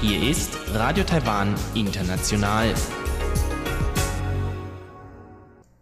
[0.00, 2.72] Hier ist Radio Taiwan International.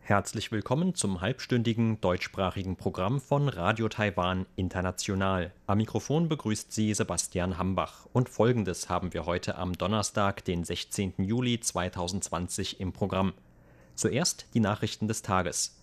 [0.01, 5.53] Herzlich willkommen zum halbstündigen deutschsprachigen Programm von Radio Taiwan International.
[5.67, 8.07] Am Mikrofon begrüßt Sie Sebastian Hambach.
[8.15, 11.13] Und folgendes haben wir heute am Donnerstag, den 16.
[11.19, 13.35] Juli 2020 im Programm.
[13.97, 15.80] Zuerst die Nachrichten des Tages.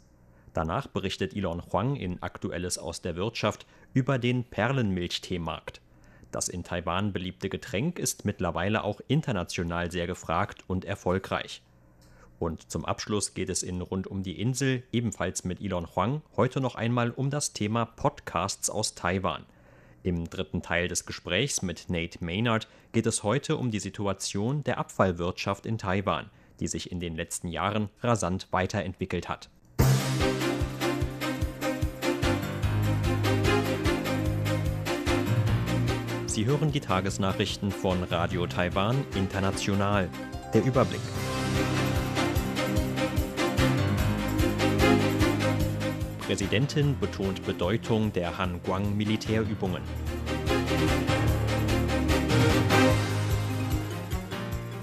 [0.58, 5.82] Danach berichtet Elon Huang in Aktuelles aus der Wirtschaft über den Perlenmilchteemarkt.
[6.32, 11.62] Das in Taiwan beliebte Getränk ist mittlerweile auch international sehr gefragt und erfolgreich.
[12.40, 16.60] Und zum Abschluss geht es in Rund um die Insel, ebenfalls mit Elon Huang, heute
[16.60, 19.46] noch einmal um das Thema Podcasts aus Taiwan.
[20.02, 24.80] Im dritten Teil des Gesprächs mit Nate Maynard geht es heute um die Situation der
[24.80, 29.52] Abfallwirtschaft in Taiwan, die sich in den letzten Jahren rasant weiterentwickelt hat.
[36.38, 40.08] Sie hören die Tagesnachrichten von Radio Taiwan International.
[40.54, 41.02] Der Überblick.
[46.28, 49.82] Präsidentin betont Bedeutung der Han-Guang-Militärübungen.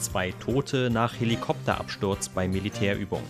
[0.00, 3.22] Zwei Tote nach Helikopterabsturz bei Militärübung.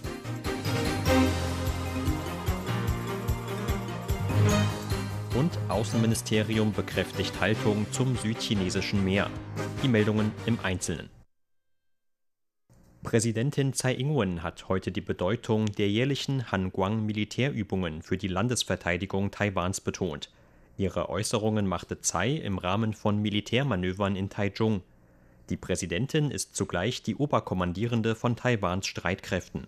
[5.34, 9.28] Und Außenministerium bekräftigt Haltung zum südchinesischen Meer.
[9.82, 11.10] Die Meldungen im Einzelnen.
[13.02, 20.30] Präsidentin Tsai Ing-wen hat heute die Bedeutung der jährlichen Han-Guang-Militärübungen für die Landesverteidigung Taiwans betont.
[20.76, 24.82] Ihre Äußerungen machte Tsai im Rahmen von Militärmanövern in Taichung.
[25.50, 29.66] Die Präsidentin ist zugleich die Oberkommandierende von Taiwans Streitkräften.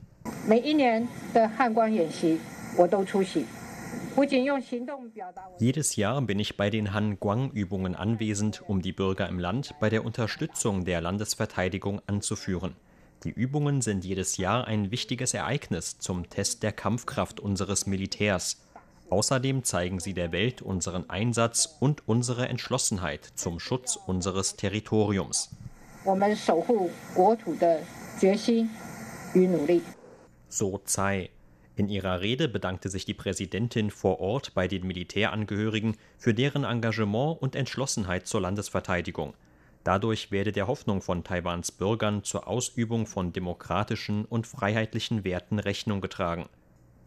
[5.58, 9.74] Jedes Jahr bin ich bei den Han Guang Übungen anwesend, um die Bürger im Land
[9.80, 12.74] bei der Unterstützung der Landesverteidigung anzuführen.
[13.24, 18.62] Die Übungen sind jedes Jahr ein wichtiges Ereignis zum Test der Kampfkraft unseres Militärs.
[19.10, 25.50] Außerdem zeigen sie der Welt unseren Einsatz und unsere Entschlossenheit zum Schutz unseres Territoriums.
[30.48, 31.30] So Tsai.
[31.76, 37.40] In ihrer Rede bedankte sich die Präsidentin vor Ort bei den Militärangehörigen für deren Engagement
[37.40, 39.34] und Entschlossenheit zur Landesverteidigung.
[39.84, 46.00] Dadurch werde der Hoffnung von Taiwans Bürgern zur Ausübung von demokratischen und freiheitlichen Werten Rechnung
[46.00, 46.48] getragen.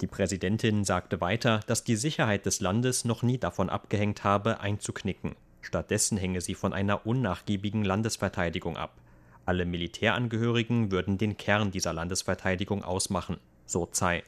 [0.02, 5.36] Die Präsidentin sagte weiter, dass die Sicherheit des Landes noch nie davon abgehängt habe, einzuknicken.
[5.62, 9.02] Stattdessen hänge sie von einer unnachgiebigen Landesverteidigung ab.
[9.46, 14.24] Alle Militärangehörigen würden den Kern dieser Landesverteidigung ausmachen, so Tsai.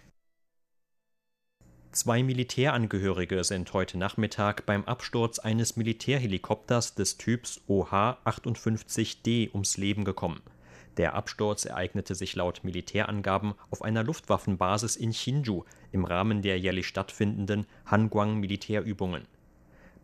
[1.93, 10.41] Zwei Militärangehörige sind heute Nachmittag beim Absturz eines Militärhelikopters des Typs OH-58D ums Leben gekommen.
[10.95, 16.87] Der Absturz ereignete sich laut Militärangaben auf einer Luftwaffenbasis in Hsinchu im Rahmen der jährlich
[16.87, 19.27] stattfindenden Hanguang-Militärübungen.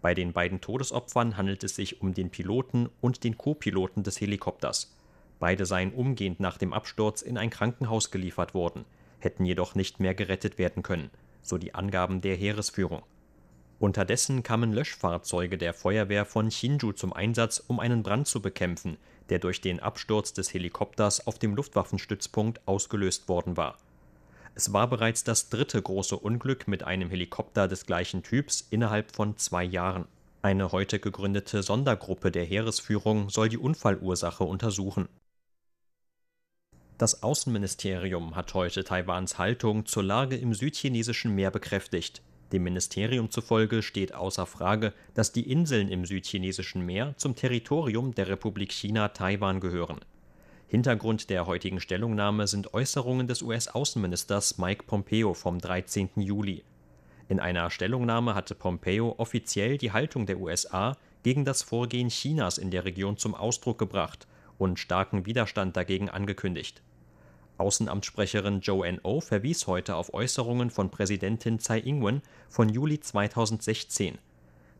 [0.01, 4.93] Bei den beiden Todesopfern handelt es sich um den Piloten und den Co-Piloten des Helikopters.
[5.39, 8.83] Beide seien umgehend nach dem Absturz in ein Krankenhaus geliefert worden,
[9.19, 11.11] hätten jedoch nicht mehr gerettet werden können
[11.47, 13.03] so die Angaben der Heeresführung.
[13.79, 18.97] Unterdessen kamen Löschfahrzeuge der Feuerwehr von Hsinchu zum Einsatz, um einen Brand zu bekämpfen,
[19.29, 23.77] der durch den Absturz des Helikopters auf dem Luftwaffenstützpunkt ausgelöst worden war.
[24.55, 29.37] Es war bereits das dritte große Unglück mit einem Helikopter des gleichen Typs innerhalb von
[29.37, 30.07] zwei Jahren.
[30.41, 35.07] Eine heute gegründete Sondergruppe der Heeresführung soll die Unfallursache untersuchen.
[36.97, 42.23] Das Außenministerium hat heute Taiwans Haltung zur Lage im südchinesischen Meer bekräftigt.
[42.51, 48.29] Dem Ministerium zufolge steht außer Frage, dass die Inseln im südchinesischen Meer zum Territorium der
[48.29, 49.99] Republik China Taiwan gehören.
[50.65, 56.09] Hintergrund der heutigen Stellungnahme sind Äußerungen des US-Außenministers Mike Pompeo vom 13.
[56.15, 56.63] Juli.
[57.29, 62.71] In einer Stellungnahme hatte Pompeo offiziell die Haltung der USA gegen das Vorgehen Chinas in
[62.71, 64.27] der Region zum Ausdruck gebracht
[64.57, 66.81] und starken Widerstand dagegen angekündigt.
[67.57, 74.19] Außenamtssprecherin Joanne O verwies heute auf Äußerungen von Präsidentin Tsai Ing-wen von Juli 2016.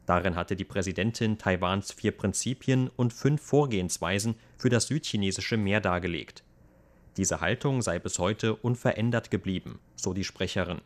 [0.06, 6.44] Darin hatte die Präsidentin Taiwans vier Prinzipien und fünf Vorgehensweisen für das südchinesische Meer dargelegt.
[7.18, 10.82] Diese Haltung sei bis heute unverändert geblieben, so die Sprecherin.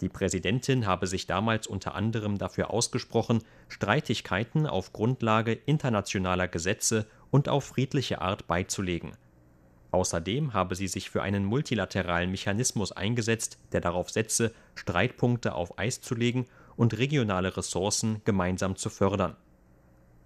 [0.00, 7.48] Die Präsidentin habe sich damals unter anderem dafür ausgesprochen, Streitigkeiten auf Grundlage internationaler Gesetze und
[7.48, 9.12] auf friedliche Art beizulegen.
[9.90, 16.00] Außerdem habe sie sich für einen multilateralen Mechanismus eingesetzt, der darauf setze, Streitpunkte auf Eis
[16.00, 16.46] zu legen
[16.76, 19.36] und regionale Ressourcen gemeinsam zu fördern.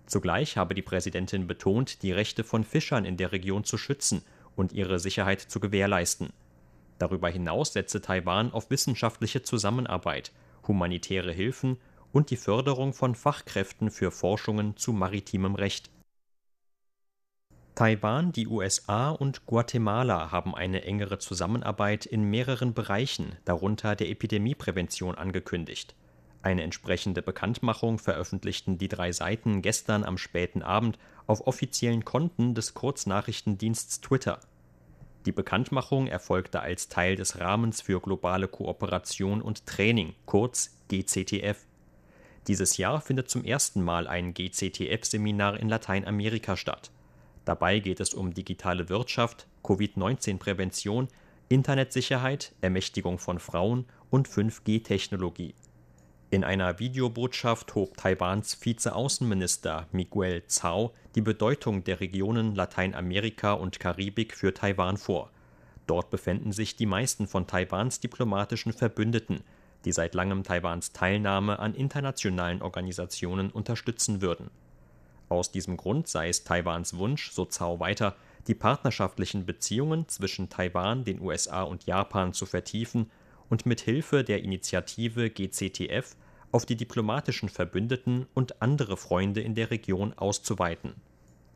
[0.06, 4.22] Zugleich habe die Präsidentin betont, die Rechte von Fischern in der Region zu schützen
[4.56, 6.30] und ihre Sicherheit zu gewährleisten.
[6.98, 10.32] Darüber hinaus setze Taiwan auf wissenschaftliche Zusammenarbeit,
[10.66, 11.78] humanitäre Hilfen
[12.12, 15.90] und die Förderung von Fachkräften für Forschungen zu maritimem Recht.
[17.74, 25.14] Taiwan, die USA und Guatemala haben eine engere Zusammenarbeit in mehreren Bereichen, darunter der Epidemieprävention,
[25.14, 25.94] angekündigt.
[26.42, 32.74] Eine entsprechende Bekanntmachung veröffentlichten die drei Seiten gestern am späten Abend auf offiziellen Konten des
[32.74, 34.40] Kurznachrichtendiensts Twitter.
[35.24, 41.64] Die Bekanntmachung erfolgte als Teil des Rahmens für globale Kooperation und Training, kurz GCTF.
[42.48, 46.90] Dieses Jahr findet zum ersten Mal ein GCTF-Seminar in Lateinamerika statt.
[47.44, 51.08] Dabei geht es um digitale Wirtschaft, Covid-19-Prävention,
[51.48, 55.54] Internetsicherheit, Ermächtigung von Frauen und 5G-Technologie.
[56.30, 64.34] In einer Videobotschaft hob Taiwans Vizeaußenminister Miguel Zhao die Bedeutung der Regionen Lateinamerika und Karibik
[64.34, 65.30] für Taiwan vor.
[65.86, 69.44] Dort befänden sich die meisten von Taiwans diplomatischen Verbündeten,
[69.84, 74.50] die seit langem Taiwans Teilnahme an internationalen Organisationen unterstützen würden.
[75.32, 78.16] Aus diesem Grund sei es Taiwans Wunsch, so Zhao weiter,
[78.48, 83.10] die partnerschaftlichen Beziehungen zwischen Taiwan, den USA und Japan zu vertiefen
[83.48, 86.16] und mit Hilfe der Initiative GCTF
[86.50, 90.92] auf die diplomatischen Verbündeten und andere Freunde in der Region auszuweiten.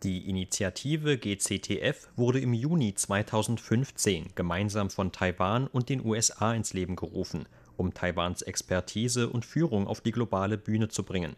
[0.02, 6.96] Die Initiative GCTF wurde im Juni 2015 gemeinsam von Taiwan und den USA ins Leben
[6.96, 7.46] gerufen,
[7.76, 11.36] um Taiwans Expertise und Führung auf die globale Bühne zu bringen.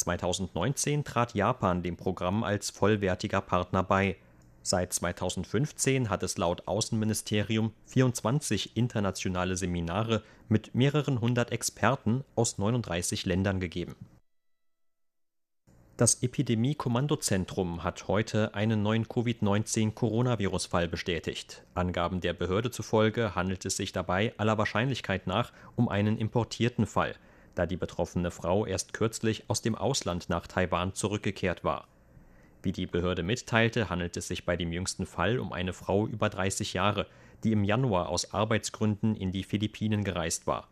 [0.00, 4.16] 2019 trat Japan dem Programm als vollwertiger Partner bei
[4.62, 13.24] Seit 2015 hat es laut Außenministerium 24 internationale Seminare mit mehreren hundert Experten aus 39
[13.24, 13.96] Ländern gegeben.
[15.96, 21.62] Das Epidemie-Kommandozentrum hat heute einen neuen Covid-19-Coronavirus-Fall bestätigt.
[21.74, 27.16] Angaben der Behörde zufolge handelt es sich dabei aller Wahrscheinlichkeit nach um einen importierten Fall,
[27.54, 31.86] da die betroffene Frau erst kürzlich aus dem Ausland nach Taiwan zurückgekehrt war
[32.62, 36.28] wie die Behörde mitteilte, handelt es sich bei dem jüngsten Fall um eine Frau über
[36.28, 37.06] 30 Jahre,
[37.44, 40.68] die im Januar aus Arbeitsgründen in die Philippinen gereist war.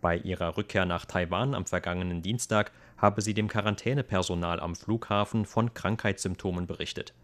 [0.00, 5.72] Bei ihrer Rückkehr nach Taiwan am vergangenen Dienstag habe sie dem Quarantänepersonal am Flughafen von
[5.72, 7.14] Krankheitssymptomen berichtet.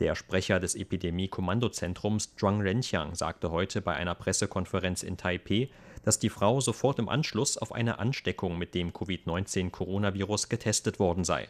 [0.00, 5.68] Der Sprecher des Epidemie-Kommandozentrums Zhuang Renqiang sagte heute bei einer Pressekonferenz in Taipeh,
[6.04, 11.48] dass die Frau sofort im Anschluss auf eine Ansteckung mit dem Covid-19-Coronavirus getestet worden sei.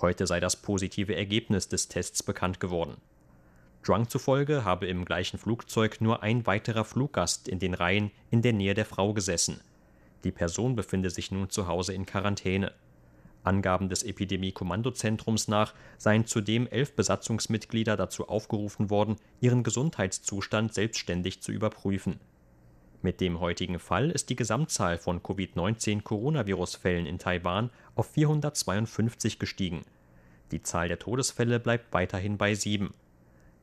[0.00, 2.96] Heute sei das positive Ergebnis des Tests bekannt geworden.
[3.84, 8.52] Drunk zufolge habe im gleichen Flugzeug nur ein weiterer Fluggast in den Reihen in der
[8.52, 9.60] Nähe der Frau gesessen.
[10.24, 12.72] Die Person befinde sich nun zu Hause in Quarantäne.
[13.42, 21.50] Angaben des Epidemie-Kommandozentrums nach seien zudem elf Besatzungsmitglieder dazu aufgerufen worden, ihren Gesundheitszustand selbstständig zu
[21.50, 22.20] überprüfen.
[23.02, 29.82] Mit dem heutigen Fall ist die Gesamtzahl von Covid-19-Coronavirus-Fällen in Taiwan auf 452 gestiegen.
[30.52, 32.94] Die Zahl der Todesfälle bleibt weiterhin bei sieben.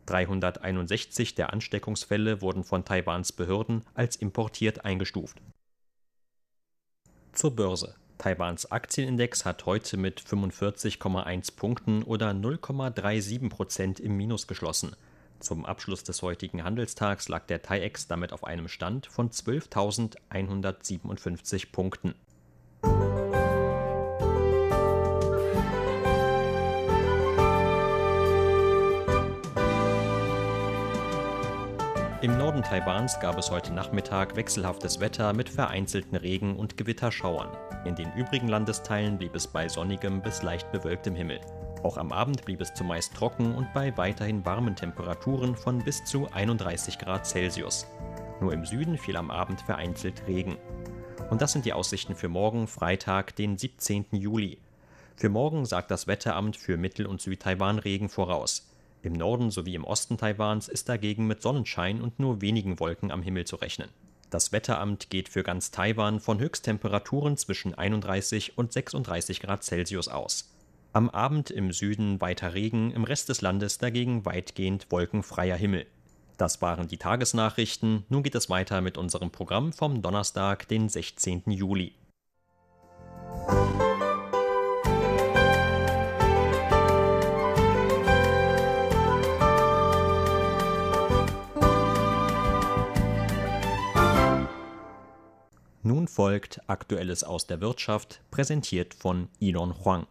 [0.07, 5.41] 361 der Ansteckungsfälle wurden von Taiwans Behörden als importiert eingestuft.
[7.31, 7.95] Zur Börse.
[8.17, 14.97] Taiwans Aktienindex hat heute mit 45,1 Punkten oder 0,37 Prozent im Minus geschlossen.
[15.39, 22.13] Zum Abschluss des heutigen Handelstags lag der TAIEX damit auf einem Stand von 12.157 Punkten.
[32.29, 37.49] Im Norden Taiwans gab es heute Nachmittag wechselhaftes Wetter mit vereinzelten Regen- und Gewitterschauern.
[37.85, 41.41] In den übrigen Landesteilen blieb es bei sonnigem bis leicht bewölktem Himmel.
[41.81, 46.31] Auch am Abend blieb es zumeist trocken und bei weiterhin warmen Temperaturen von bis zu
[46.31, 47.87] 31 Grad Celsius.
[48.41, 50.59] Nur im Süden fiel am Abend vereinzelt Regen.
[51.31, 54.05] Und das sind die Aussichten für morgen, Freitag, den 17.
[54.11, 54.59] Juli.
[55.15, 58.68] Für morgen sagt das Wetteramt für Mittel- und Südtaiwan Regen voraus.
[59.01, 63.21] Im Norden sowie im Osten Taiwans ist dagegen mit Sonnenschein und nur wenigen Wolken am
[63.21, 63.89] Himmel zu rechnen.
[64.29, 70.53] Das Wetteramt geht für ganz Taiwan von Höchsttemperaturen zwischen 31 und 36 Grad Celsius aus.
[70.91, 75.85] Am Abend im Süden weiter Regen, im Rest des Landes dagegen weitgehend wolkenfreier Himmel.
[76.37, 78.05] Das waren die Tagesnachrichten.
[78.09, 81.43] Nun geht es weiter mit unserem Programm vom Donnerstag, den 16.
[81.47, 81.93] Juli.
[95.81, 100.07] Nun folgt Aktuelles aus der Wirtschaft, präsentiert von Elon Huang.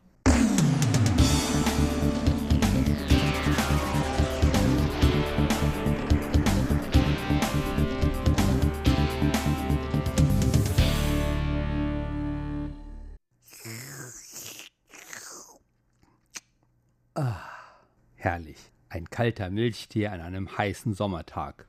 [18.15, 18.73] Herrlich.
[18.89, 21.67] Ein kalter Milchtee an einem heißen Sommertag.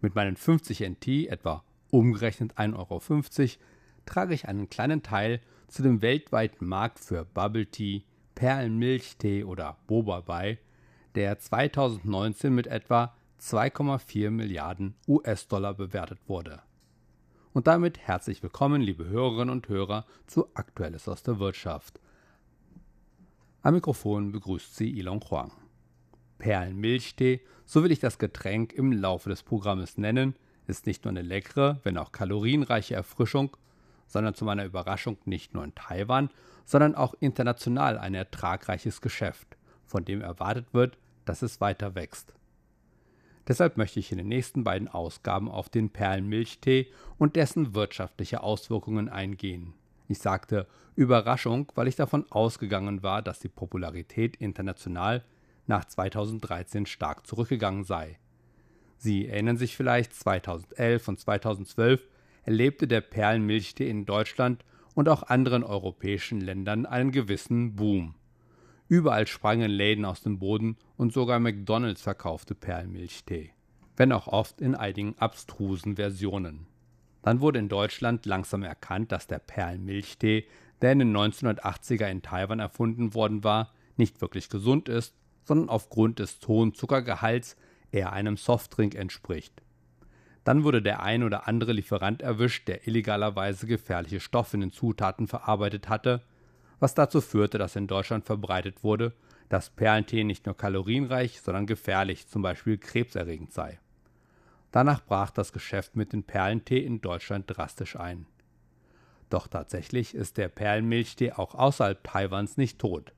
[0.00, 3.00] Mit meinen 50 NT, etwa umgerechnet 1,50 Euro,
[4.06, 8.04] trage ich einen kleinen Teil zu dem weltweiten Markt für Bubble Tea,
[8.34, 10.58] Perlenmilchtee oder Boba bei,
[11.14, 16.62] der 2019 mit etwa 2,4 Milliarden US-Dollar bewertet wurde.
[17.52, 22.00] Und damit herzlich willkommen, liebe Hörerinnen und Hörer, zu Aktuelles aus der Wirtschaft.
[23.62, 25.52] Am Mikrofon begrüßt Sie Ilon Huang.
[26.38, 30.36] Perlenmilchtee, so will ich das Getränk im Laufe des Programmes nennen,
[30.68, 33.56] ist nicht nur eine leckere, wenn auch kalorienreiche Erfrischung,
[34.06, 36.30] sondern zu meiner Überraschung nicht nur in Taiwan,
[36.64, 39.56] sondern auch international ein ertragreiches Geschäft,
[39.86, 42.34] von dem erwartet wird, dass es weiter wächst.
[43.46, 49.08] Deshalb möchte ich in den nächsten beiden Ausgaben auf den Perlenmilchtee und dessen wirtschaftliche Auswirkungen
[49.08, 49.72] eingehen.
[50.06, 55.24] Ich sagte Überraschung, weil ich davon ausgegangen war, dass die Popularität international
[55.66, 58.18] nach 2013 stark zurückgegangen sei.
[58.98, 62.08] Sie erinnern sich vielleicht, 2011 und 2012
[62.42, 64.64] erlebte der Perlenmilchtee in Deutschland
[64.94, 68.16] und auch anderen europäischen Ländern einen gewissen Boom.
[68.88, 73.52] Überall sprangen Läden aus dem Boden und sogar McDonald's verkaufte Perlenmilchtee,
[73.96, 76.66] wenn auch oft in einigen abstrusen Versionen.
[77.22, 80.46] Dann wurde in Deutschland langsam erkannt, dass der Perlenmilchtee,
[80.82, 85.14] der in den 1980er in Taiwan erfunden worden war, nicht wirklich gesund ist,
[85.44, 87.56] sondern aufgrund des hohen Zuckergehalts
[87.92, 89.62] eher einem Softdrink entspricht.
[90.44, 95.26] Dann wurde der ein oder andere Lieferant erwischt, der illegalerweise gefährliche Stoffe in den Zutaten
[95.26, 96.22] verarbeitet hatte,
[96.80, 99.12] was dazu führte, dass in Deutschland verbreitet wurde,
[99.48, 103.78] dass Perlentee nicht nur kalorienreich, sondern gefährlich, zum Beispiel krebserregend sei.
[104.70, 108.26] Danach brach das Geschäft mit dem Perlentee in Deutschland drastisch ein.
[109.30, 113.12] Doch tatsächlich ist der Perlenmilchtee auch außerhalb Taiwans nicht tot.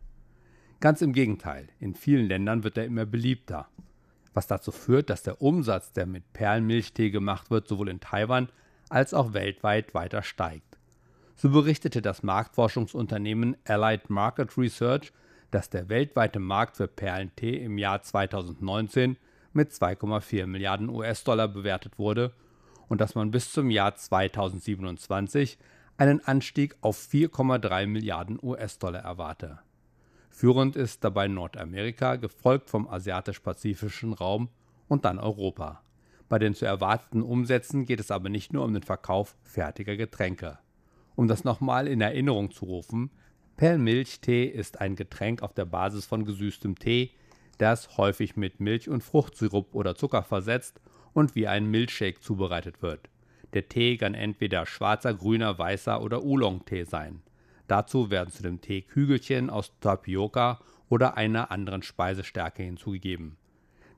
[0.80, 3.68] Ganz im Gegenteil, in vielen Ländern wird er immer beliebter
[4.40, 8.49] was dazu führt, dass der Umsatz, der mit Perlenmilchtee gemacht wird, sowohl in Taiwan
[8.88, 10.78] als auch weltweit weiter steigt.
[11.37, 15.12] So berichtete das Marktforschungsunternehmen Allied Market Research,
[15.50, 19.18] dass der weltweite Markt für Perlentee im Jahr 2019
[19.52, 22.32] mit 2,4 Milliarden US-Dollar bewertet wurde
[22.88, 25.59] und dass man bis zum Jahr 2027
[25.99, 29.59] einen Anstieg auf 4,3 Milliarden US-Dollar erwarte.
[30.30, 34.49] Führend ist dabei Nordamerika, gefolgt vom asiatisch-pazifischen Raum
[34.88, 35.82] und dann Europa.
[36.30, 40.58] Bei den zu erwarteten Umsätzen geht es aber nicht nur um den Verkauf fertiger Getränke.
[41.16, 43.10] Um das nochmal in Erinnerung zu rufen,
[43.56, 47.10] Perlmilchtee ist ein Getränk auf der Basis von gesüßtem Tee,
[47.58, 50.80] das häufig mit Milch und Fruchtsirup oder Zucker versetzt
[51.12, 53.10] und wie ein Milchshake zubereitet wird.
[53.52, 57.20] Der Tee kann entweder schwarzer, grüner, weißer oder Oolong-Tee sein.
[57.70, 60.58] Dazu werden zu dem Tee Kügelchen aus Tapioca
[60.88, 63.36] oder einer anderen Speisestärke hinzugegeben.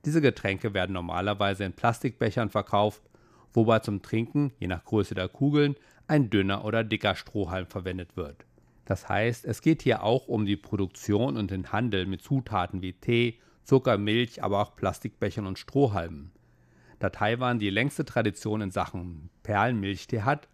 [0.04, 3.00] Diese Getränke werden normalerweise in Plastikbechern verkauft,
[3.54, 5.74] wobei zum Trinken, je nach Größe der Kugeln,
[6.06, 8.44] ein dünner oder dicker Strohhalm verwendet wird.
[8.84, 12.92] Das heißt, es geht hier auch um die Produktion und den Handel mit Zutaten wie
[12.92, 16.30] Tee, Zucker, Milch, aber auch Plastikbechern und Strohhalmen.
[16.98, 20.48] Da Taiwan die längste Tradition in Sachen Perlenmilchtee hat,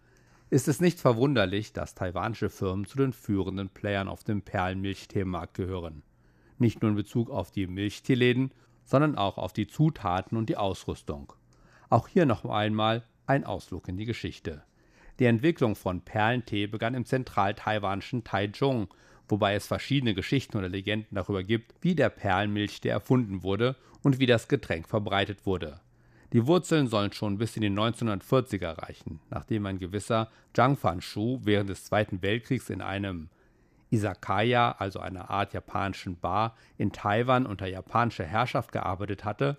[0.49, 6.01] ist es nicht verwunderlich, dass taiwanische Firmen zu den führenden Playern auf dem Perlenmilchteemarkt gehören.
[6.57, 8.51] Nicht nur in Bezug auf die Milchteeläden,
[8.83, 11.33] sondern auch auf die Zutaten und die Ausrüstung.
[11.89, 14.63] Auch hier noch einmal ein Ausflug in die Geschichte.
[15.19, 18.87] Die Entwicklung von Perlentee begann im zentral-taiwanischen Taichung,
[19.27, 24.25] wobei es verschiedene Geschichten oder Legenden darüber gibt, wie der Perlenmilchtee erfunden wurde und wie
[24.25, 25.79] das Getränk verbreitet wurde.
[26.31, 31.69] Die Wurzeln sollen schon bis in die 1940er reichen, nachdem ein gewisser Zhang Fanshu während
[31.69, 33.29] des Zweiten Weltkriegs in einem
[33.89, 39.57] Izakaya, also einer Art japanischen Bar, in Taiwan unter japanischer Herrschaft gearbeitet hatte,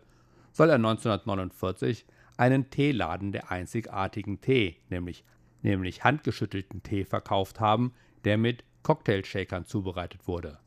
[0.53, 5.25] soll er 1949 einen Teeladen der einzigartigen Tee, nämlich,
[5.63, 7.93] nämlich handgeschüttelten Tee, verkauft haben,
[8.25, 10.59] der mit Cocktailshakern zubereitet wurde.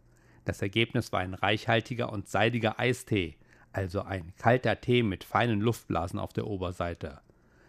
[0.46, 3.38] Das Ergebnis war ein reichhaltiger und seidiger Eistee,
[3.74, 7.22] also ein kalter Tee mit feinen Luftblasen auf der Oberseite.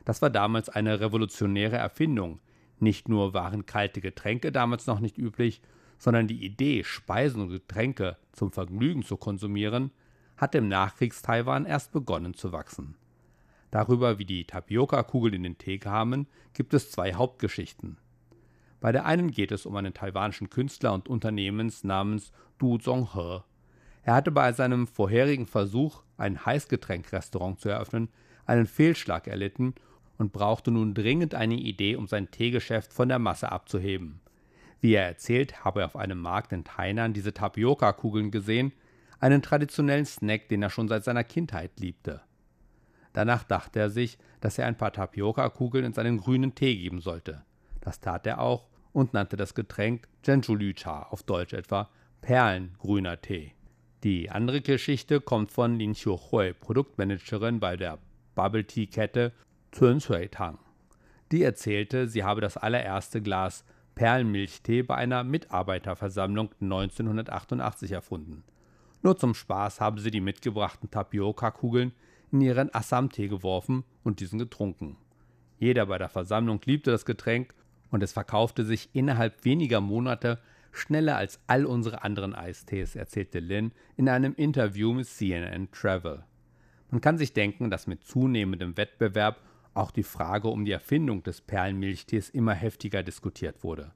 [0.05, 2.41] Das war damals eine revolutionäre Erfindung.
[2.79, 5.63] Nicht nur waren kalte Getränke damals noch nicht üblich,
[5.99, 9.91] sondern die Idee, Speisen und Getränke zum Vergnügen zu konsumieren,
[10.37, 12.97] hat im Nachkriegs-Taiwan erst begonnen zu wachsen.
[13.71, 17.99] Darüber, wie die Tapioca-Kugeln in den Tee kamen, gibt es zwei Hauptgeschichten.
[18.81, 23.43] Bei der einen geht es um einen taiwanischen Künstler und Unternehmens namens Du Zonghe.
[24.05, 28.09] Er hatte bei seinem vorherigen Versuch, ein Heißgetränkrestaurant zu eröffnen,
[28.47, 29.75] einen Fehlschlag erlitten
[30.19, 34.21] und brauchte nun dringend eine Idee, um sein Teegeschäft von der Masse abzuheben.
[34.81, 38.73] Wie er erzählt, habe er auf einem Markt in Tainan diese Tapioca-Kugeln gesehen,
[39.19, 42.21] einen traditionellen Snack, den er schon seit seiner Kindheit liebte.
[43.15, 47.43] Danach dachte er sich, dass er ein paar Tapioca-Kugeln in seinen grünen Tee geben sollte.
[47.81, 51.89] Das tat er auch und nannte das Getränk Genjulü-Cha, auf Deutsch etwa
[52.21, 53.53] Perlengrüner Tee.
[54.05, 57.99] Die andere Geschichte kommt von Lin Xiuhui, Produktmanagerin bei der
[58.35, 59.33] Bubble Tea Kette
[59.71, 60.59] Cun Shui Tang.
[61.33, 68.45] Die erzählte, sie habe das allererste Glas Perlenmilchtee bei einer Mitarbeiterversammlung 1988 erfunden.
[69.03, 71.93] Nur zum Spaß habe sie die mitgebrachten Tapioca-Kugeln
[72.31, 74.99] in ihren Assam-Tee geworfen und diesen getrunken.
[75.59, 77.55] Jeder bei der Versammlung liebte das Getränk
[77.91, 80.41] und es verkaufte sich innerhalb weniger Monate
[80.77, 86.25] schneller als all unsere anderen Eistees, erzählte Lin in einem Interview mit CNN Travel.
[86.91, 89.41] Man kann sich denken, dass mit zunehmendem Wettbewerb
[89.75, 93.93] auch die Frage um die Erfindung des Perlenmilchtees immer heftiger diskutiert wurde.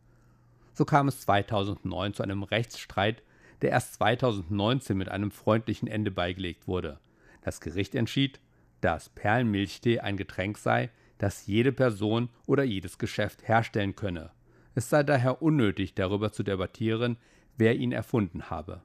[0.74, 3.22] So kam es 2009 zu einem Rechtsstreit,
[3.62, 7.00] der erst 2019 mit einem freundlichen Ende beigelegt wurde.
[7.42, 8.40] Das Gericht entschied,
[8.80, 14.30] dass Perlenmilchtee ein Getränk sei, das jede Person oder jedes Geschäft herstellen könne.
[14.78, 17.16] Es sei daher unnötig, darüber zu debattieren,
[17.56, 18.80] wer ihn erfunden habe.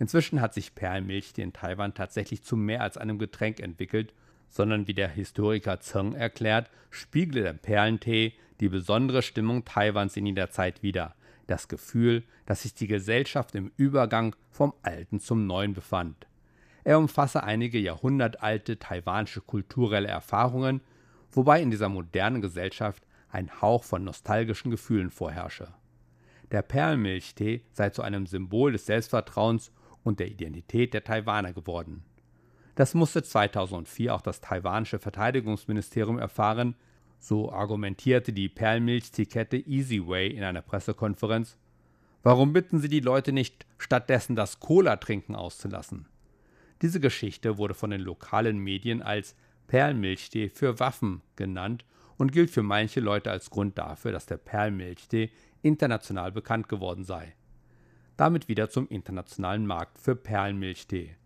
[0.00, 4.12] Inzwischen hat sich Perlmilch in Taiwan tatsächlich zu mehr als einem Getränk entwickelt,
[4.48, 10.50] sondern wie der Historiker Zeng erklärt, spiegle der Perlentee die besondere Stimmung Taiwans in jeder
[10.50, 11.14] Zeit wider,
[11.46, 16.26] das Gefühl, dass sich die Gesellschaft im Übergang vom Alten zum Neuen befand.
[16.82, 20.80] Er umfasse einige jahrhundertalte taiwanische kulturelle Erfahrungen
[21.36, 23.02] wobei in dieser modernen Gesellschaft
[23.34, 25.74] ein Hauch von nostalgischen Gefühlen vorherrsche.
[26.52, 29.72] Der Perlmilchtee sei zu einem Symbol des Selbstvertrauens
[30.04, 32.04] und der Identität der Taiwaner geworden.
[32.76, 36.76] Das musste 2004 auch das taiwanische Verteidigungsministerium erfahren,
[37.18, 41.56] so argumentierte die Perlmilchtikette Easyway in einer Pressekonferenz.
[42.22, 46.06] Warum bitten Sie die Leute nicht, stattdessen das Cola trinken auszulassen?
[46.82, 51.84] Diese Geschichte wurde von den lokalen Medien als Perlmilchtee für Waffen genannt
[52.16, 55.30] und gilt für manche Leute als Grund dafür, dass der Perlmilchtee
[55.62, 57.34] international bekannt geworden sei.
[58.16, 61.16] Damit wieder zum internationalen Markt für Perlmilchtee.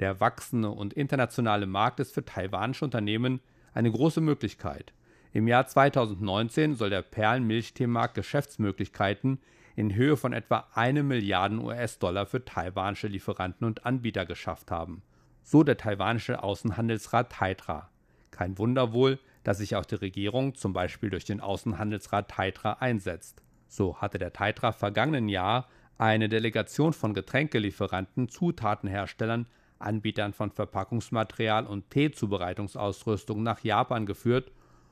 [0.00, 3.40] Der wachsende und internationale Markt ist für taiwanische Unternehmen
[3.72, 4.92] eine große Möglichkeit.
[5.32, 9.38] Im Jahr 2019 soll der Perlmilchtee-Markt Geschäftsmöglichkeiten
[9.74, 15.02] in Höhe von etwa 1 Milliarden US-Dollar für taiwanische Lieferanten und Anbieter geschafft haben
[15.46, 17.88] so der taiwanische Außenhandelsrat Taitra.
[18.32, 23.44] Kein Wunder wohl, dass sich auch die Regierung zum Beispiel durch den Außenhandelsrat Taitra einsetzt.
[23.68, 29.46] So hatte der Taitra vergangenen Jahr eine Delegation von Getränkelieferanten, Zutatenherstellern,
[29.78, 34.50] Anbietern von Verpackungsmaterial und Teezubereitungsausrüstung nach Japan geführt,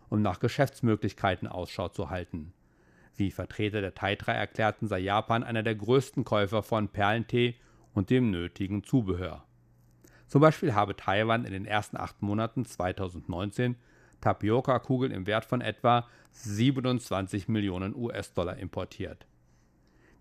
[0.09, 2.53] um nach Geschäftsmöglichkeiten Ausschau zu halten.
[3.17, 7.57] Wie Vertreter der Taitra erklärten, sei Japan einer der größten Käufer von Perlentee
[7.93, 9.43] und dem nötigen Zubehör.
[10.29, 13.75] Zum Beispiel habe Taiwan in den ersten acht Monaten 2019
[14.25, 19.27] Tapioca-Kugeln im Wert von etwa 27 Millionen US-Dollar importiert.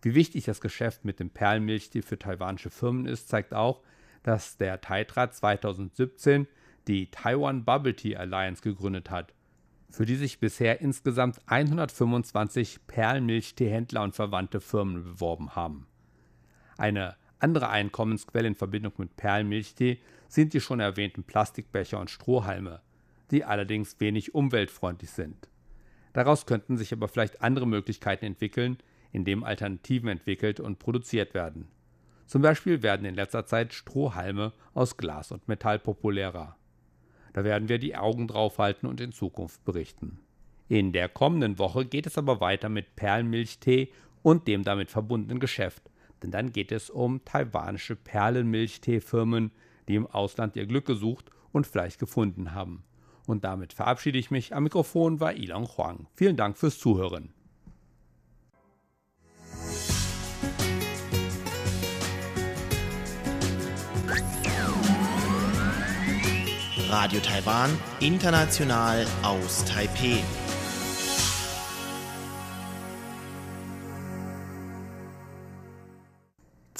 [0.01, 3.81] Wie wichtig das Geschäft mit dem Perlmilchtee für taiwanische Firmen ist, zeigt auch,
[4.21, 6.47] dass der Taitra 2017
[6.89, 9.33] die Taiwan Bubble Tea Alliance gegründet hat,
[9.89, 15.87] für die sich bisher insgesamt 125 Perlmilchteehändler und verwandte Firmen beworben haben.
[16.77, 22.81] Eine andere Einkommensquellen in Verbindung mit Perlmilchtee sind die schon erwähnten Plastikbecher und Strohhalme,
[23.33, 25.49] die allerdings wenig umweltfreundlich sind.
[26.13, 28.77] Daraus könnten sich aber vielleicht andere Möglichkeiten entwickeln,
[29.11, 31.67] indem Alternativen entwickelt und produziert werden.
[32.27, 36.55] Zum Beispiel werden in letzter Zeit Strohhalme aus Glas und Metall populärer.
[37.33, 40.19] Da werden wir die Augen drauf halten und in Zukunft berichten.
[40.69, 43.91] In der kommenden Woche geht es aber weiter mit Perlmilchtee
[44.21, 45.89] und dem damit verbundenen Geschäft,
[46.21, 49.51] denn dann geht es um taiwanische Perlenmilchteefirmen,
[49.87, 52.83] die im Ausland ihr Glück gesucht und vielleicht gefunden haben.
[53.25, 54.53] Und damit verabschiede ich mich.
[54.53, 56.07] Am Mikrofon war Ilon Huang.
[56.13, 57.33] Vielen Dank fürs Zuhören.
[66.89, 70.21] Radio Taiwan, international aus Taipeh.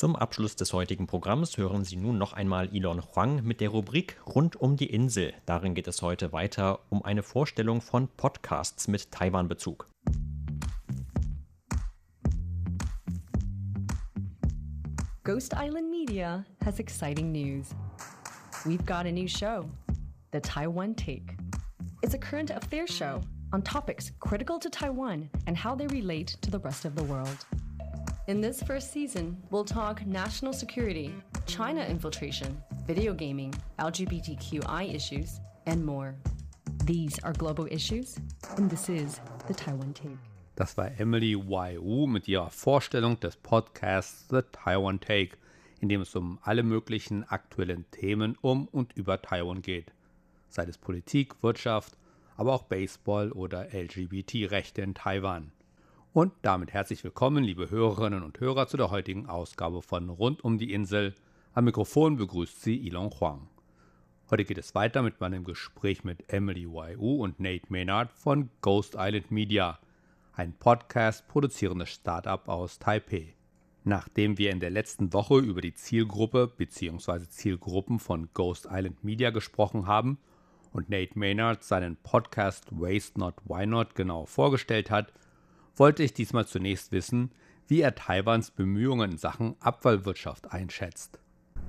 [0.03, 4.17] Zum Abschluss des heutigen Programms hören Sie nun noch einmal Elon Huang mit der Rubrik
[4.27, 5.33] Rund um die Insel.
[5.45, 9.87] Darin geht es heute weiter um eine Vorstellung von Podcasts mit Taiwan-Bezug.
[15.23, 17.69] Ghost Island Media has exciting news.
[18.65, 19.69] We've got a new show,
[20.33, 21.37] The Taiwan Take.
[22.01, 23.21] It's a current affairs show
[23.53, 27.45] on topics critical to Taiwan and how they relate to the rest of the world.
[28.25, 31.13] In this first season, we'll talk national security,
[31.45, 32.57] China infiltration,
[32.87, 36.15] video gaming, LGBTQI issues, and more.
[36.85, 38.15] These are global issues,
[38.55, 40.17] and this is the Taiwan Take.
[40.55, 42.07] Das war Emily Y.U.
[42.07, 45.35] mit ihrer Vorstellung des Podcasts The Taiwan Take,
[45.81, 49.91] in dem es um alle möglichen aktuellen Themen um und über Taiwan geht.
[50.47, 51.97] Sei es Politik, Wirtschaft,
[52.37, 55.51] aber auch Baseball oder LGBT-Rechte in Taiwan.
[56.13, 60.59] Und damit herzlich willkommen, liebe Hörerinnen und Hörer, zu der heutigen Ausgabe von Rund um
[60.59, 61.15] die Insel.
[61.53, 63.47] Am Mikrofon begrüßt Sie Ilon Huang.
[64.29, 67.23] Heute geht es weiter mit meinem Gespräch mit Emily Y.U.
[67.23, 69.79] und Nate Maynard von Ghost Island Media–
[70.35, 73.35] ein Podcast produzierendes Startup aus Taipei.
[73.83, 77.27] Nachdem wir in der letzten Woche über die Zielgruppe bzw.
[77.27, 80.17] Zielgruppen von Ghost Island Media gesprochen haben
[80.71, 85.13] und Nate Maynard seinen Podcast Waste Not Why Not genau vorgestellt hat,
[85.75, 87.31] wollte ich diesmal zunächst wissen,
[87.67, 91.19] wie er Taiwans Bemühungen in Sachen Abfallwirtschaft einschätzt.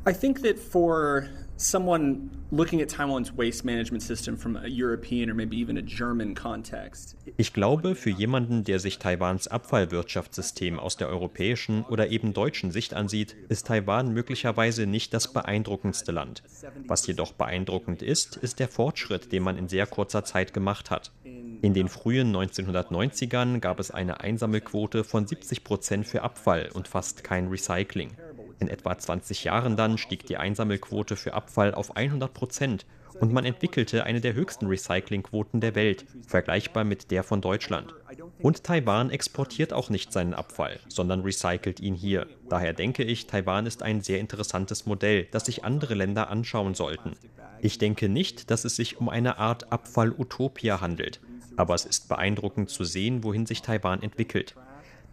[0.06, 5.34] I think that for someone looking at Taiwan's waste management system from a European or
[5.34, 7.16] maybe even a German context.
[7.36, 12.94] Ich glaube, für jemanden, der sich Taiwans Abfallwirtschaftssystem aus der europäischen oder eben deutschen Sicht
[12.94, 16.42] ansieht, ist Taiwan möglicherweise nicht das beeindruckendste Land.
[16.86, 21.12] Was jedoch beeindruckend ist, ist der Fortschritt, den man in sehr kurzer Zeit gemacht hat.
[21.62, 27.24] In den frühen 1990ern gab es eine Einsammelquote von 70 Prozent für Abfall und fast
[27.24, 28.10] kein Recycling.
[28.58, 32.86] In etwa 20 Jahren dann stieg die Einsammelquote für Abfall auf 100 Prozent
[33.20, 37.94] und man entwickelte eine der höchsten Recyclingquoten der Welt, vergleichbar mit der von Deutschland.
[38.40, 42.26] Und Taiwan exportiert auch nicht seinen Abfall, sondern recycelt ihn hier.
[42.48, 47.12] Daher denke ich, Taiwan ist ein sehr interessantes Modell, das sich andere Länder anschauen sollten.
[47.60, 51.20] Ich denke nicht, dass es sich um eine Art Abfall-Utopia handelt,
[51.56, 54.54] aber es ist beeindruckend zu sehen, wohin sich Taiwan entwickelt.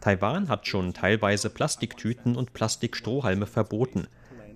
[0.01, 4.07] Taiwan hat schon teilweise Plastiktüten und Plastikstrohhalme verboten.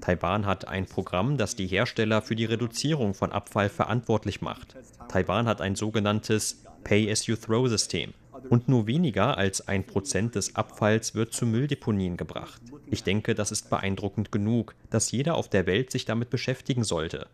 [0.02, 4.76] Taiwan hat ein Programm, das die Hersteller für die Reduzierung von Abfall verantwortlich macht.
[5.08, 8.14] Taiwan hat ein sogenanntes Pay-as-you-throw-System.
[8.50, 12.62] Und nur weniger als ein Prozent des Abfalls wird zu Mülldeponien gebracht.
[12.88, 17.28] Ich denke, das ist beeindruckend genug, dass jeder auf der Welt sich damit beschäftigen sollte.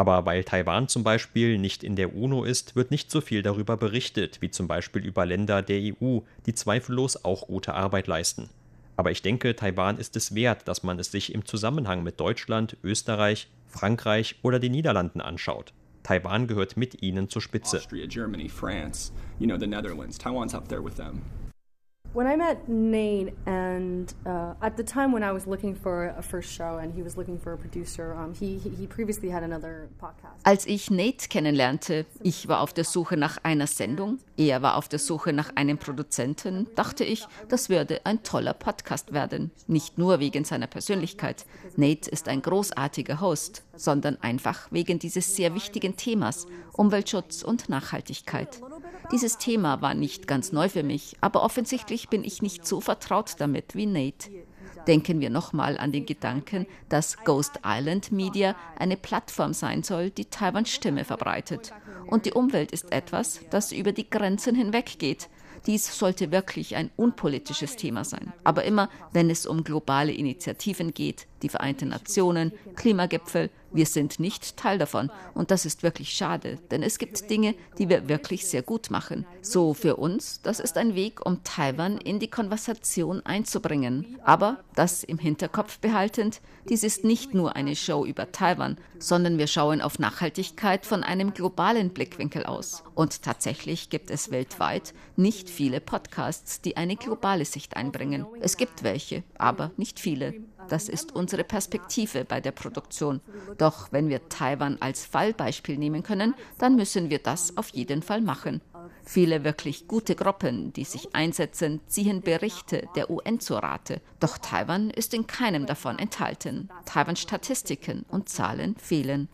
[0.00, 3.76] Aber weil Taiwan zum Beispiel nicht in der UNO ist, wird nicht so viel darüber
[3.76, 8.48] berichtet, wie zum Beispiel über Länder der EU, die zweifellos auch gute Arbeit leisten.
[8.96, 12.78] Aber ich denke, Taiwan ist es wert, dass man es sich im Zusammenhang mit Deutschland,
[12.82, 15.74] Österreich, Frankreich oder den Niederlanden anschaut.
[16.02, 17.76] Taiwan gehört mit ihnen zur Spitze.
[17.76, 20.16] Austria, Germany, France, you know, the Netherlands.
[20.16, 21.20] Taiwan's up there with them.
[22.12, 26.22] When I met Nate, and uh, at the time when I was looking for a
[26.22, 29.88] first show, and he was looking for a producer, um, he he previously had another
[30.00, 30.34] podcast.
[30.42, 34.88] Als ich Nate kennenlernte, ich war auf der Suche nach einer Sendung, er war auf
[34.88, 39.52] der Suche nach einem Produzenten, dachte ich, das würde ein toller Podcast werden.
[39.68, 41.46] Nicht nur wegen seiner Persönlichkeit.
[41.76, 48.60] Nate ist ein großartiger Host, sondern einfach wegen dieses sehr wichtigen Themas, Umweltschutz und Nachhaltigkeit.
[49.12, 53.34] Dieses Thema war nicht ganz neu für mich, aber offensichtlich bin ich nicht so vertraut
[53.38, 54.30] damit wie Nate.
[54.86, 60.26] Denken wir nochmal an den Gedanken, dass Ghost Island Media eine Plattform sein soll, die
[60.26, 61.72] Taiwans Stimme verbreitet.
[62.06, 65.28] Und die Umwelt ist etwas, das über die Grenzen hinweggeht.
[65.66, 68.32] Dies sollte wirklich ein unpolitisches Thema sein.
[68.44, 74.56] Aber immer, wenn es um globale Initiativen geht, die Vereinten Nationen, Klimagipfel, wir sind nicht
[74.56, 75.10] Teil davon.
[75.34, 79.26] Und das ist wirklich schade, denn es gibt Dinge, die wir wirklich sehr gut machen.
[79.42, 84.18] So für uns, das ist ein Weg, um Taiwan in die Konversation einzubringen.
[84.24, 89.46] Aber das im Hinterkopf behaltend, dies ist nicht nur eine Show über Taiwan, sondern wir
[89.46, 92.82] schauen auf Nachhaltigkeit von einem globalen Blickwinkel aus.
[92.94, 98.26] Und tatsächlich gibt es weltweit nicht viele Podcasts, die eine globale Sicht einbringen.
[98.40, 100.34] Es gibt welche, aber nicht viele.
[100.70, 103.20] Das ist unsere Perspektive bei der Produktion.
[103.58, 108.20] Doch wenn wir Taiwan als Fallbeispiel nehmen können, dann müssen wir das auf jeden Fall
[108.20, 108.60] machen.
[109.02, 114.00] Viele wirklich gute Gruppen, die sich einsetzen, ziehen Berichte der UN zu Rate.
[114.20, 116.68] Doch Taiwan ist in keinem davon enthalten.
[116.84, 119.28] Taiwans Statistiken und Zahlen fehlen.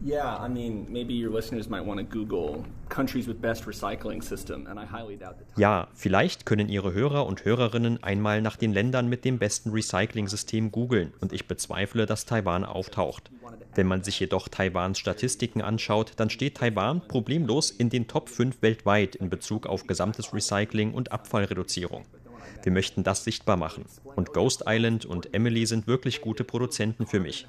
[0.00, 4.66] Yeah, I mean, maybe your listeners might want to Google countries with best recycling system,
[4.68, 5.58] and I highly doubt that.
[5.58, 10.70] Ja, vielleicht können Ihre Hörer und Hörerinnen einmal nach den Ländern mit dem besten Recycling-System
[10.70, 13.30] googeln und ich bezweifle, dass Taiwan auftaucht.
[13.74, 18.62] Wenn man sich jedoch Taiwans Statistiken anschaut, dann steht Taiwan problemlos in den Top 5
[18.62, 22.04] weltweit in Bezug auf gesamtes Recycling und Abfallreduzierung.
[22.62, 23.84] Wir möchten das sichtbar machen.
[24.16, 27.46] Und Ghost Island und Emily sind wirklich gute Produzenten für mich.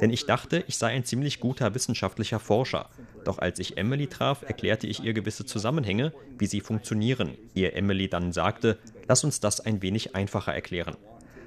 [0.00, 2.88] Denn ich dachte, ich sei ein ziemlich guter wissenschaftlicher Forscher.
[3.24, 8.08] Doch als ich Emily traf, erklärte ich ihr gewisse Zusammenhänge, wie sie funktionieren, ehe Emily
[8.08, 10.96] dann sagte, lass uns das ein wenig einfacher erklären.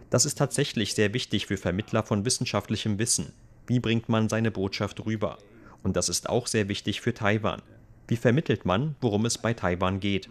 [0.10, 3.34] Das ist tatsächlich sehr wichtig für Vermittler von wissenschaftlichem Wissen.
[3.68, 5.38] Wie bringt man seine Botschaft rüber?
[5.84, 7.62] Und das ist auch sehr wichtig für Taiwan.
[8.08, 10.30] Wie vermittelt man, worum es bei Taiwan geht?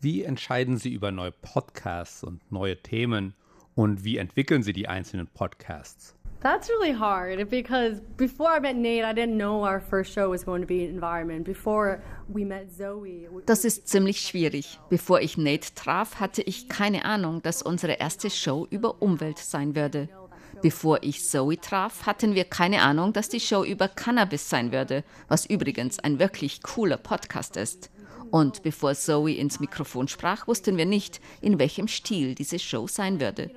[0.00, 3.34] Wie entscheiden Sie über neue Podcasts und neue Themen
[3.74, 6.14] und wie entwickeln Sie die einzelnen Podcasts?
[6.40, 10.44] That's really hard because before I met Nate, I didn't know our first show was
[10.44, 11.44] going to be environment.
[11.44, 13.28] Before we met Zoe.
[13.46, 14.80] Das ist ziemlich schwierig.
[14.90, 19.76] Bevor ich Nate traf, hatte ich keine Ahnung, dass unsere erste Show über Umwelt sein
[19.76, 20.08] würde.
[20.62, 25.02] Bevor ich Zoe traf, hatten wir keine Ahnung, dass die Show über Cannabis sein würde,
[25.26, 27.90] was übrigens ein wirklich cooler Podcast ist.
[28.30, 33.20] Und bevor Zoe ins Mikrofon sprach, wussten wir nicht, in welchem Stil diese Show sein
[33.20, 33.50] würde.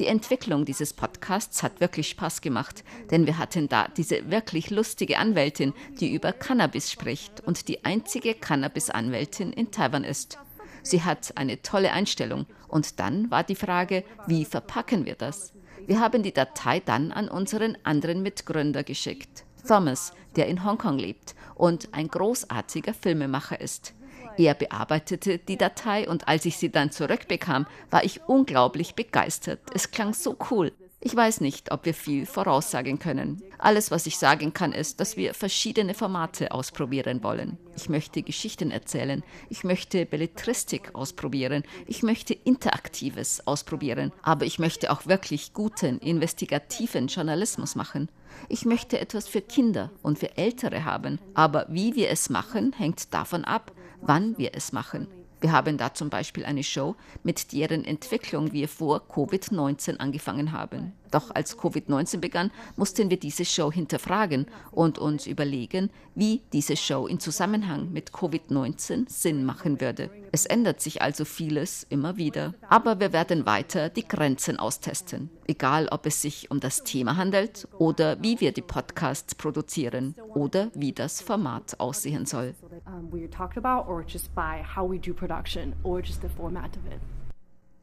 [0.00, 5.18] Die Entwicklung dieses Podcasts hat wirklich Spaß gemacht, denn wir hatten da diese wirklich lustige
[5.18, 10.38] Anwältin, die über Cannabis spricht und die einzige Cannabis-Anwältin in Taiwan ist.
[10.82, 15.52] Sie hat eine tolle Einstellung und dann war die Frage, wie verpacken wir das?
[15.86, 21.34] Wir haben die Datei dann an unseren anderen Mitgründer geschickt, Thomas, der in Hongkong lebt
[21.54, 23.94] und ein großartiger Filmemacher ist.
[24.36, 29.60] Er bearbeitete die Datei und als ich sie dann zurückbekam, war ich unglaublich begeistert.
[29.74, 30.72] Es klang so cool.
[31.00, 33.40] Ich weiß nicht, ob wir viel voraussagen können.
[33.58, 37.56] Alles, was ich sagen kann, ist, dass wir verschiedene Formate ausprobieren wollen.
[37.76, 39.22] Ich möchte Geschichten erzählen.
[39.48, 41.62] Ich möchte Belletristik ausprobieren.
[41.86, 44.12] Ich möchte Interaktives ausprobieren.
[44.22, 48.08] Aber ich möchte auch wirklich guten, investigativen Journalismus machen.
[48.48, 51.20] Ich möchte etwas für Kinder und für Ältere haben.
[51.34, 55.06] Aber wie wir es machen, hängt davon ab, wann wir es machen.
[55.40, 60.92] Wir haben da zum Beispiel eine Show, mit deren Entwicklung wir vor Covid-19 angefangen haben.
[61.10, 67.06] Doch als Covid-19 begann, mussten wir diese Show hinterfragen und uns überlegen, wie diese Show
[67.06, 70.10] in Zusammenhang mit Covid-19 Sinn machen würde.
[70.32, 72.54] Es ändert sich also vieles immer wieder.
[72.68, 77.66] Aber wir werden weiter die Grenzen austesten, egal ob es sich um das Thema handelt
[77.78, 82.54] oder wie wir die Podcasts produzieren oder wie das Format aussehen soll.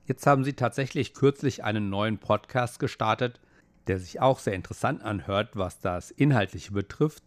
[0.05, 3.39] Jetzt haben Sie tatsächlich kürzlich einen neuen Podcast gestartet,
[3.88, 7.23] der sich auch sehr interessant anhört, was das Inhaltliche betrifft,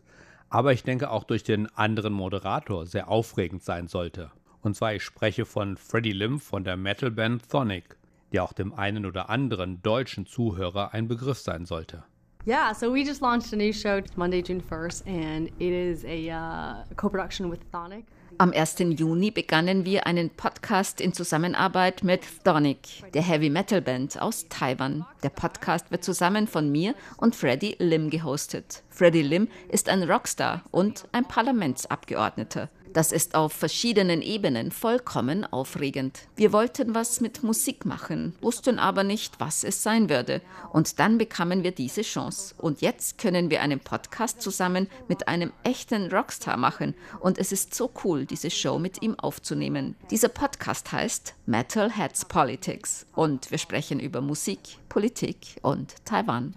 [0.48, 4.30] aber ich denke auch durch den anderen Moderator sehr aufregend sein sollte.
[4.62, 7.96] Und zwar ich spreche von Freddie Lim von der Metalband Thonic,
[8.32, 12.04] die auch dem einen oder anderen deutschen Zuhörer ein Begriff sein sollte.
[12.48, 16.30] Yeah, so we just launched a new show Monday, June 1st, and it is a
[16.30, 18.06] uh, co-production with Thonic.
[18.40, 18.96] Am 1.
[18.96, 25.04] Juni begannen wir einen Podcast in Zusammenarbeit mit Thonic, der Heavy Metal Band aus Taiwan.
[25.22, 28.82] Der Podcast wird zusammen von mir und Freddie Lim gehostet.
[28.88, 32.70] Freddie Lim ist ein Rockstar und ein Parlamentsabgeordneter.
[32.92, 36.20] Das ist auf verschiedenen Ebenen vollkommen aufregend.
[36.36, 40.40] Wir wollten was mit Musik machen, wussten aber nicht, was es sein würde.
[40.72, 42.54] Und dann bekamen wir diese Chance.
[42.58, 46.94] Und jetzt können wir einen Podcast zusammen mit einem echten Rockstar machen.
[47.20, 49.96] Und es ist so cool, diese Show mit ihm aufzunehmen.
[50.10, 53.06] Dieser Podcast heißt Metalheads Politics.
[53.14, 56.54] Und wir sprechen über Musik, Politik und Taiwan.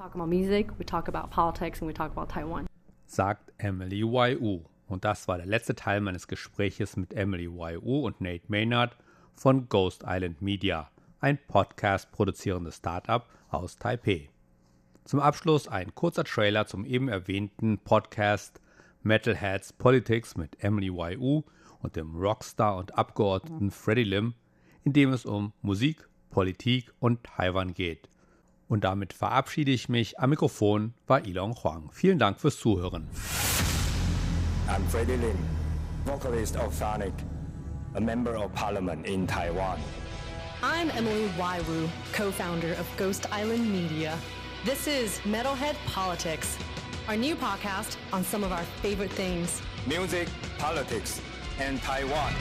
[3.06, 4.71] Sagt Emily Yu.
[4.92, 8.98] Und das war der letzte Teil meines Gespräches mit Emily YU und Nate Maynard
[9.34, 14.30] von Ghost Island Media, ein Podcast produzierendes Startup aus Taipei.
[15.06, 18.60] Zum Abschluss ein kurzer Trailer zum eben erwähnten Podcast
[19.02, 21.44] Metalheads Politics mit Emily YU
[21.80, 24.34] und dem Rockstar und Abgeordneten Freddie Lim,
[24.84, 28.10] in dem es um Musik, Politik und Taiwan geht.
[28.68, 30.20] Und damit verabschiede ich mich.
[30.20, 31.92] Am Mikrofon war Ilon Huang.
[31.92, 33.08] Vielen Dank fürs Zuhören.
[34.72, 35.38] I'm Freddie Lim,
[36.06, 37.12] vocalist of Sonic,
[37.96, 39.82] a member of parliament in Taiwan.
[40.64, 44.18] I'm Emily Waiwu, co-founder of Ghost Island Media.
[44.64, 46.58] This is Metalhead Politics,
[47.10, 49.62] our new podcast on some of our favorite things.
[49.86, 51.20] Music, politics,
[51.60, 52.34] and Taiwan.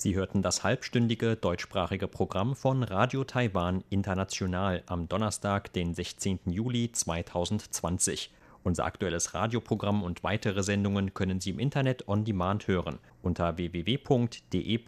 [0.00, 6.38] Sie hörten das halbstündige deutschsprachige Programm von Radio Taiwan International am Donnerstag, den 16.
[6.46, 8.32] Juli 2020.
[8.62, 14.78] Unser aktuelles Radioprogramm und weitere Sendungen können Sie im Internet on demand hören unter www.de